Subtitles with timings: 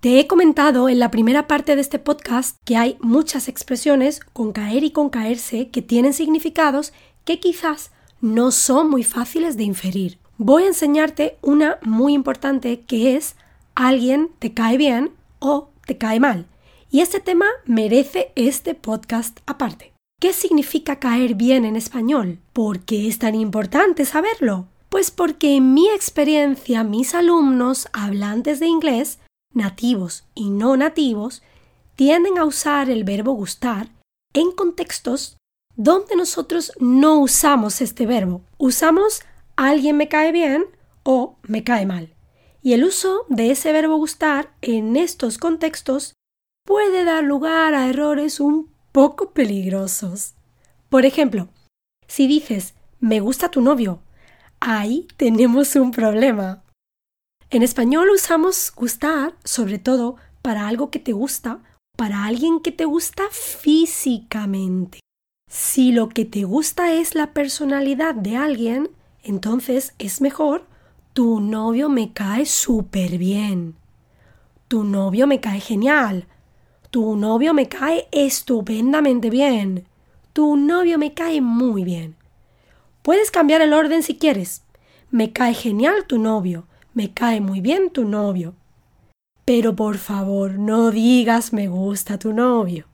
[0.00, 4.52] Te he comentado en la primera parte de este podcast que hay muchas expresiones con
[4.52, 6.92] caer y con caerse que tienen significados
[7.24, 7.90] que quizás
[8.20, 10.18] no son muy fáciles de inferir.
[10.36, 13.34] Voy a enseñarte una muy importante que es
[13.74, 16.46] alguien te cae bien o te cae mal.
[16.90, 19.92] Y este tema merece este podcast aparte.
[20.20, 22.38] ¿Qué significa caer bien en español?
[22.52, 24.68] ¿Por qué es tan importante saberlo?
[24.88, 29.18] Pues porque en mi experiencia mis alumnos hablantes de inglés,
[29.52, 31.42] nativos y no nativos,
[31.96, 33.88] tienden a usar el verbo gustar
[34.34, 35.38] en contextos
[35.76, 38.42] donde nosotros no usamos este verbo.
[38.58, 39.22] Usamos
[39.56, 40.66] alguien me cae bien
[41.02, 42.14] o me cae mal.
[42.62, 46.14] Y el uso de ese verbo gustar en estos contextos
[46.64, 50.34] puede dar lugar a errores un poco peligrosos.
[50.88, 51.48] Por ejemplo,
[52.06, 54.00] si dices me gusta tu novio,
[54.60, 56.62] ahí tenemos un problema.
[57.50, 61.58] En español usamos gustar sobre todo para algo que te gusta,
[61.96, 65.00] para alguien que te gusta físicamente.
[65.50, 68.90] Si lo que te gusta es la personalidad de alguien,
[69.24, 70.66] entonces es mejor
[71.12, 73.76] tu novio me cae súper bien.
[74.68, 76.26] Tu novio me cae genial.
[76.90, 79.86] Tu novio me cae estupendamente bien.
[80.32, 82.16] Tu novio me cae muy bien.
[83.02, 84.62] Puedes cambiar el orden si quieres.
[85.10, 86.66] Me cae genial tu novio.
[86.94, 88.54] Me cae muy bien tu novio.
[89.44, 92.86] Pero por favor, no digas me gusta tu novio.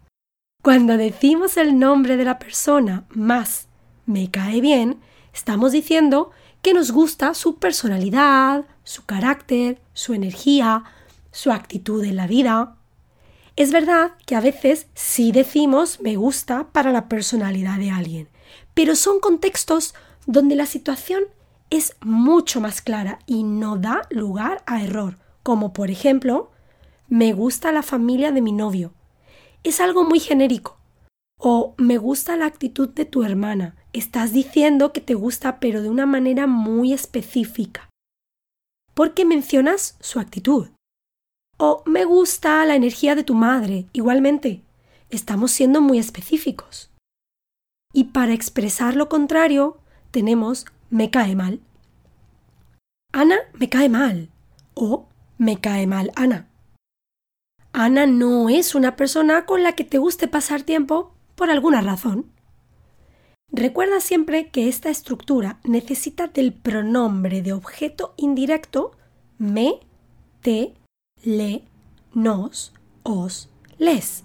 [0.60, 3.68] Cuando decimos el nombre de la persona más
[4.06, 4.98] me cae bien,
[5.32, 6.32] estamos diciendo
[6.62, 10.84] que nos gusta su personalidad, su carácter, su energía,
[11.30, 12.76] su actitud en la vida.
[13.56, 18.28] Es verdad que a veces sí decimos me gusta para la personalidad de alguien,
[18.74, 19.94] pero son contextos
[20.26, 21.24] donde la situación
[21.70, 26.50] es mucho más clara y no da lugar a error, como por ejemplo,
[27.08, 28.92] me gusta la familia de mi novio.
[29.64, 30.77] Es algo muy genérico.
[31.40, 33.76] O me gusta la actitud de tu hermana.
[33.92, 37.88] Estás diciendo que te gusta pero de una manera muy específica.
[38.92, 40.70] Porque mencionas su actitud.
[41.56, 43.86] O me gusta la energía de tu madre.
[43.92, 44.62] Igualmente,
[45.10, 46.90] estamos siendo muy específicos.
[47.92, 49.78] Y para expresar lo contrario,
[50.10, 51.60] tenemos me cae mal.
[53.12, 54.28] Ana me cae mal.
[54.74, 55.06] O
[55.38, 56.48] me cae mal Ana.
[57.72, 62.26] Ana no es una persona con la que te guste pasar tiempo por alguna razón.
[63.50, 68.90] Recuerda siempre que esta estructura necesita del pronombre de objeto indirecto
[69.38, 69.78] me,
[70.42, 70.74] te,
[71.22, 71.62] le,
[72.12, 73.48] nos, os,
[73.78, 74.24] les.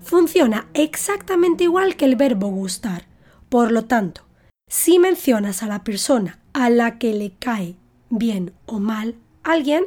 [0.00, 3.06] Funciona exactamente igual que el verbo gustar.
[3.48, 4.22] Por lo tanto,
[4.68, 7.74] si mencionas a la persona a la que le cae
[8.10, 9.84] bien o mal alguien,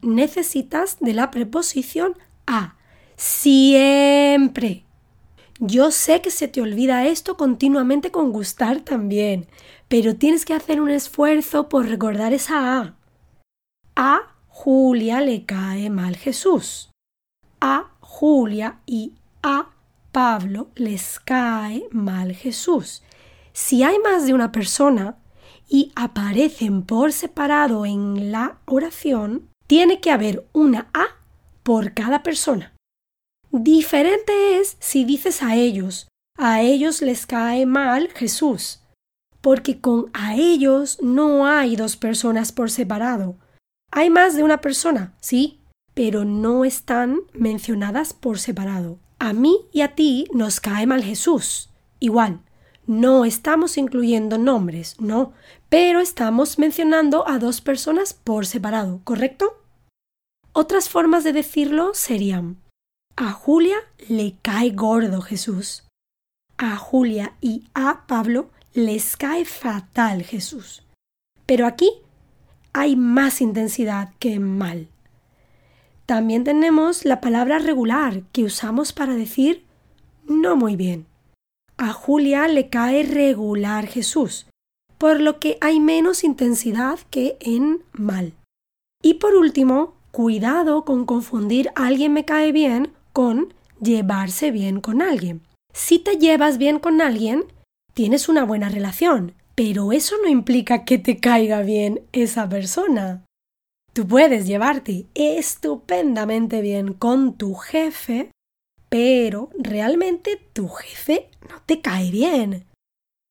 [0.00, 2.16] necesitas de la preposición
[2.46, 2.76] a.
[3.16, 4.84] Siempre.
[5.62, 9.46] Yo sé que se te olvida esto continuamente con gustar también,
[9.88, 12.96] pero tienes que hacer un esfuerzo por recordar esa A.
[13.94, 16.90] A Julia le cae mal Jesús.
[17.60, 19.12] A Julia y
[19.42, 19.68] a
[20.12, 23.02] Pablo les cae mal Jesús.
[23.52, 25.18] Si hay más de una persona
[25.68, 31.04] y aparecen por separado en la oración, tiene que haber una A
[31.62, 32.72] por cada persona.
[33.52, 36.06] Diferente es si dices a ellos,
[36.38, 38.80] a ellos les cae mal Jesús,
[39.40, 43.36] porque con a ellos no hay dos personas por separado.
[43.90, 45.60] Hay más de una persona, sí,
[45.94, 49.00] pero no están mencionadas por separado.
[49.18, 51.70] A mí y a ti nos cae mal Jesús.
[51.98, 52.42] Igual,
[52.86, 55.32] no estamos incluyendo nombres, no,
[55.68, 59.60] pero estamos mencionando a dos personas por separado, ¿correcto?
[60.52, 62.58] Otras formas de decirlo serían
[63.20, 63.76] a Julia
[64.08, 65.84] le cae gordo Jesús.
[66.56, 70.82] A Julia y a Pablo les cae fatal Jesús.
[71.44, 71.90] Pero aquí
[72.72, 74.88] hay más intensidad que mal.
[76.06, 79.66] También tenemos la palabra regular que usamos para decir
[80.26, 81.06] no muy bien.
[81.76, 84.46] a Julia le cae regular Jesús,
[84.96, 88.32] por lo que hay menos intensidad que en mal.
[89.02, 93.52] Y por último, cuidado con confundir alguien me cae bien con
[93.82, 95.42] llevarse bien con alguien.
[95.74, 97.44] Si te llevas bien con alguien,
[97.92, 103.26] tienes una buena relación, pero eso no implica que te caiga bien esa persona.
[103.92, 108.30] Tú puedes llevarte estupendamente bien con tu jefe,
[108.88, 112.64] pero realmente tu jefe no te cae bien.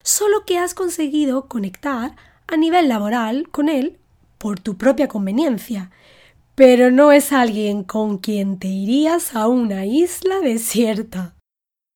[0.04, 2.16] Solo que has conseguido conectar
[2.46, 3.98] a nivel laboral con él
[4.38, 5.90] por tu propia conveniencia,
[6.60, 11.34] pero no es alguien con quien te irías a una isla desierta.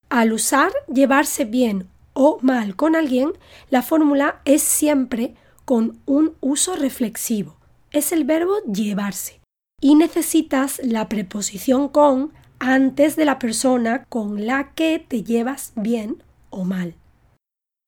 [0.08, 3.34] Al usar llevarse bien o mal con alguien,
[3.70, 7.58] la fórmula es siempre con un uso reflexivo.
[7.92, 9.42] Es el verbo llevarse.
[9.82, 16.24] Y necesitas la preposición con antes de la persona con la que te llevas bien
[16.52, 16.96] o mal.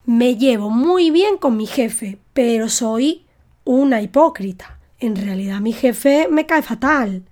[0.04, 3.26] Me llevo muy bien con mi jefe, pero soy
[3.64, 4.75] una hipócrita.
[5.06, 7.26] En realidad mi jefe me cae fatal.